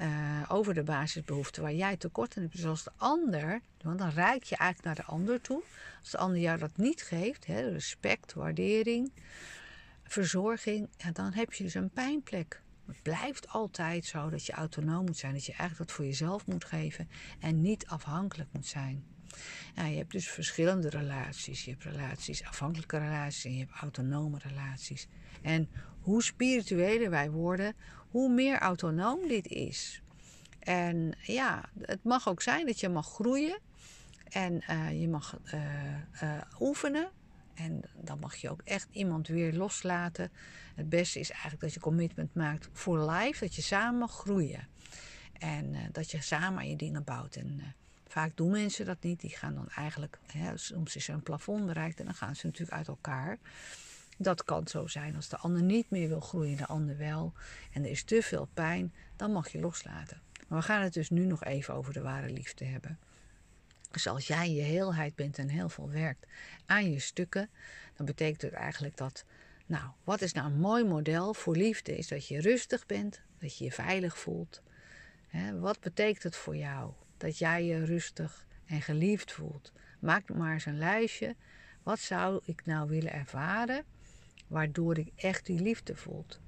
[0.00, 2.54] Uh, over de basisbehoeften waar jij tekort in hebt.
[2.54, 5.62] Dus als de ander, want dan reik je eigenlijk naar de ander toe.
[6.00, 9.12] Als de ander jou dat niet geeft, hè, respect, waardering,
[10.04, 12.60] verzorging, ja, dan heb je dus een pijnplek.
[12.86, 15.32] Het blijft altijd zo dat je autonoom moet zijn.
[15.32, 17.08] Dat je eigenlijk wat voor jezelf moet geven
[17.40, 19.04] en niet afhankelijk moet zijn.
[19.74, 21.64] Ja, je hebt dus verschillende relaties.
[21.64, 25.08] Je hebt relaties, afhankelijke relaties en je hebt autonome relaties.
[25.42, 25.68] En
[26.00, 27.74] hoe spiritueler wij worden,
[28.10, 30.02] hoe meer autonoom dit is.
[30.58, 33.58] En ja, het mag ook zijn dat je mag groeien
[34.28, 35.60] en uh, je mag uh,
[36.22, 37.08] uh, oefenen.
[37.56, 40.30] En dan mag je ook echt iemand weer loslaten.
[40.74, 44.68] Het beste is eigenlijk dat je commitment maakt voor life, dat je samen groeien.
[45.32, 47.36] En dat je samen aan je dingen bouwt.
[47.36, 47.74] En
[48.06, 49.20] vaak doen mensen dat niet.
[49.20, 52.46] Die gaan dan eigenlijk, hè, soms is er een plafond bereikt en dan gaan ze
[52.46, 53.38] natuurlijk uit elkaar.
[54.18, 55.16] Dat kan zo zijn.
[55.16, 57.32] Als de ander niet meer wil groeien, de ander wel.
[57.72, 60.20] En er is te veel pijn, dan mag je loslaten.
[60.48, 62.98] Maar we gaan het dus nu nog even over de ware liefde hebben.
[63.90, 66.26] Dus als jij je heelheid bent en heel veel werkt
[66.66, 67.50] aan je stukken,
[67.96, 69.24] dan betekent het eigenlijk dat,
[69.66, 71.96] nou, wat is nou een mooi model voor liefde?
[71.96, 74.62] Is dat je rustig bent, dat je je veilig voelt.
[75.60, 79.72] wat betekent het voor jou dat jij je rustig en geliefd voelt?
[80.00, 81.36] Maak maar eens een lijstje.
[81.82, 83.84] Wat zou ik nou willen ervaren
[84.46, 86.40] waardoor ik echt die liefde voelt?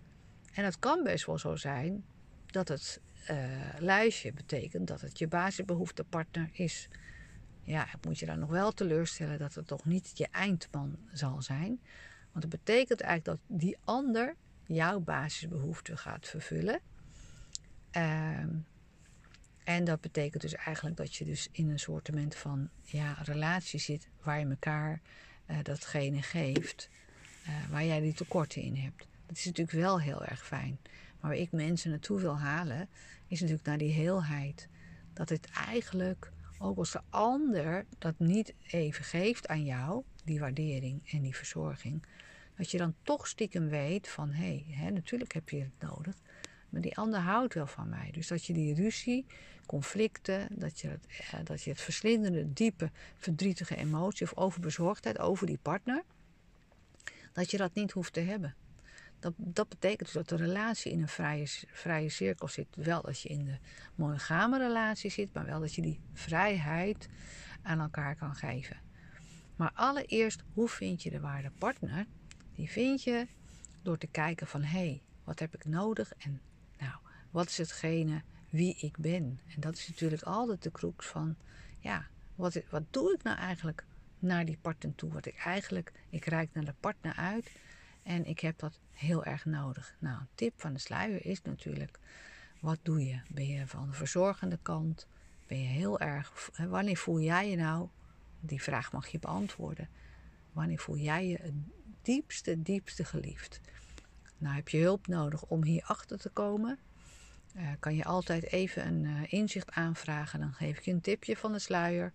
[0.52, 2.04] En het kan best wel zo zijn
[2.46, 3.36] dat het uh,
[3.78, 6.88] lijstje betekent dat het je basisbehoeftepartner is
[7.68, 11.80] ja, moet je dan nog wel teleurstellen dat het toch niet je eindman zal zijn.
[12.32, 16.80] Want dat betekent eigenlijk dat die ander jouw basisbehoeften gaat vervullen.
[17.96, 18.38] Uh,
[19.64, 24.08] en dat betekent dus eigenlijk dat je dus in een soort van ja, relatie zit
[24.22, 25.00] waar je elkaar
[25.46, 26.88] uh, datgene geeft
[27.46, 29.06] uh, waar jij die tekorten in hebt.
[29.26, 30.78] Dat is natuurlijk wel heel erg fijn.
[31.20, 32.88] Maar waar ik mensen naartoe wil halen,
[33.26, 34.68] is natuurlijk naar die heelheid.
[35.12, 41.10] Dat het eigenlijk ook als de ander dat niet even geeft aan jou, die waardering
[41.10, 42.02] en die verzorging,
[42.56, 46.14] dat je dan toch stiekem weet van hé, hey, natuurlijk heb je het nodig,
[46.68, 48.10] maar die ander houdt wel van mij.
[48.12, 49.26] Dus dat je die ruzie,
[49.66, 50.98] conflicten, dat je
[51.30, 56.02] eh, dat je het verslindende, diepe, verdrietige emotie of overbezorgdheid over die partner,
[57.32, 58.54] dat je dat niet hoeft te hebben.
[59.20, 62.76] Dat, dat betekent dus dat de relatie in een vrije, vrije cirkel zit.
[62.76, 63.58] Wel dat je in de
[63.94, 67.08] monogame relatie zit, maar wel dat je die vrijheid
[67.62, 68.76] aan elkaar kan geven.
[69.56, 72.06] Maar allereerst, hoe vind je de waarde partner?
[72.54, 73.26] Die vind je
[73.82, 76.40] door te kijken van hé, hey, wat heb ik nodig en
[76.78, 76.94] nou,
[77.30, 79.40] wat is hetgene wie ik ben?
[79.54, 81.36] En dat is natuurlijk altijd de crux van
[81.78, 83.84] ja, wat, wat doe ik nou eigenlijk
[84.18, 85.12] naar die partner toe?
[85.12, 87.50] Wat ik eigenlijk, ik reik naar de partner uit
[88.08, 89.96] en ik heb dat heel erg nodig.
[89.98, 91.98] Nou, een tip van de sluier is natuurlijk:
[92.60, 93.20] wat doe je?
[93.28, 95.06] Ben je van de verzorgende kant?
[95.46, 96.50] Ben je heel erg.
[96.68, 97.88] Wanneer voel jij je nou?
[98.40, 99.88] Die vraag mag je beantwoorden.
[100.52, 101.54] Wanneer voel jij je het
[102.02, 103.60] diepste, diepste geliefd?
[104.38, 106.78] Nou, heb je hulp nodig om hier achter te komen?
[107.56, 110.40] Uh, kan je altijd even een uh, inzicht aanvragen.
[110.40, 112.12] Dan geef ik je een tipje van de sluier.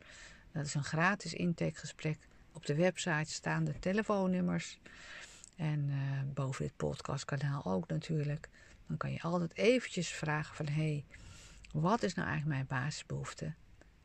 [0.52, 2.18] Dat is een gratis intakegesprek.
[2.54, 4.80] Op de website staan de telefoonnummers.
[5.56, 8.50] En uh, boven dit podcastkanaal ook natuurlijk.
[8.88, 10.68] Dan kan je altijd eventjes vragen van...
[10.68, 11.06] hé, hey,
[11.72, 13.54] wat is nou eigenlijk mijn basisbehoefte?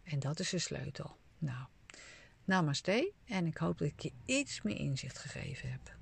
[0.03, 1.17] En dat is de sleutel.
[1.39, 1.67] Nou,
[2.45, 3.13] namaste.
[3.25, 5.98] En ik hoop dat ik je iets meer inzicht gegeven heb.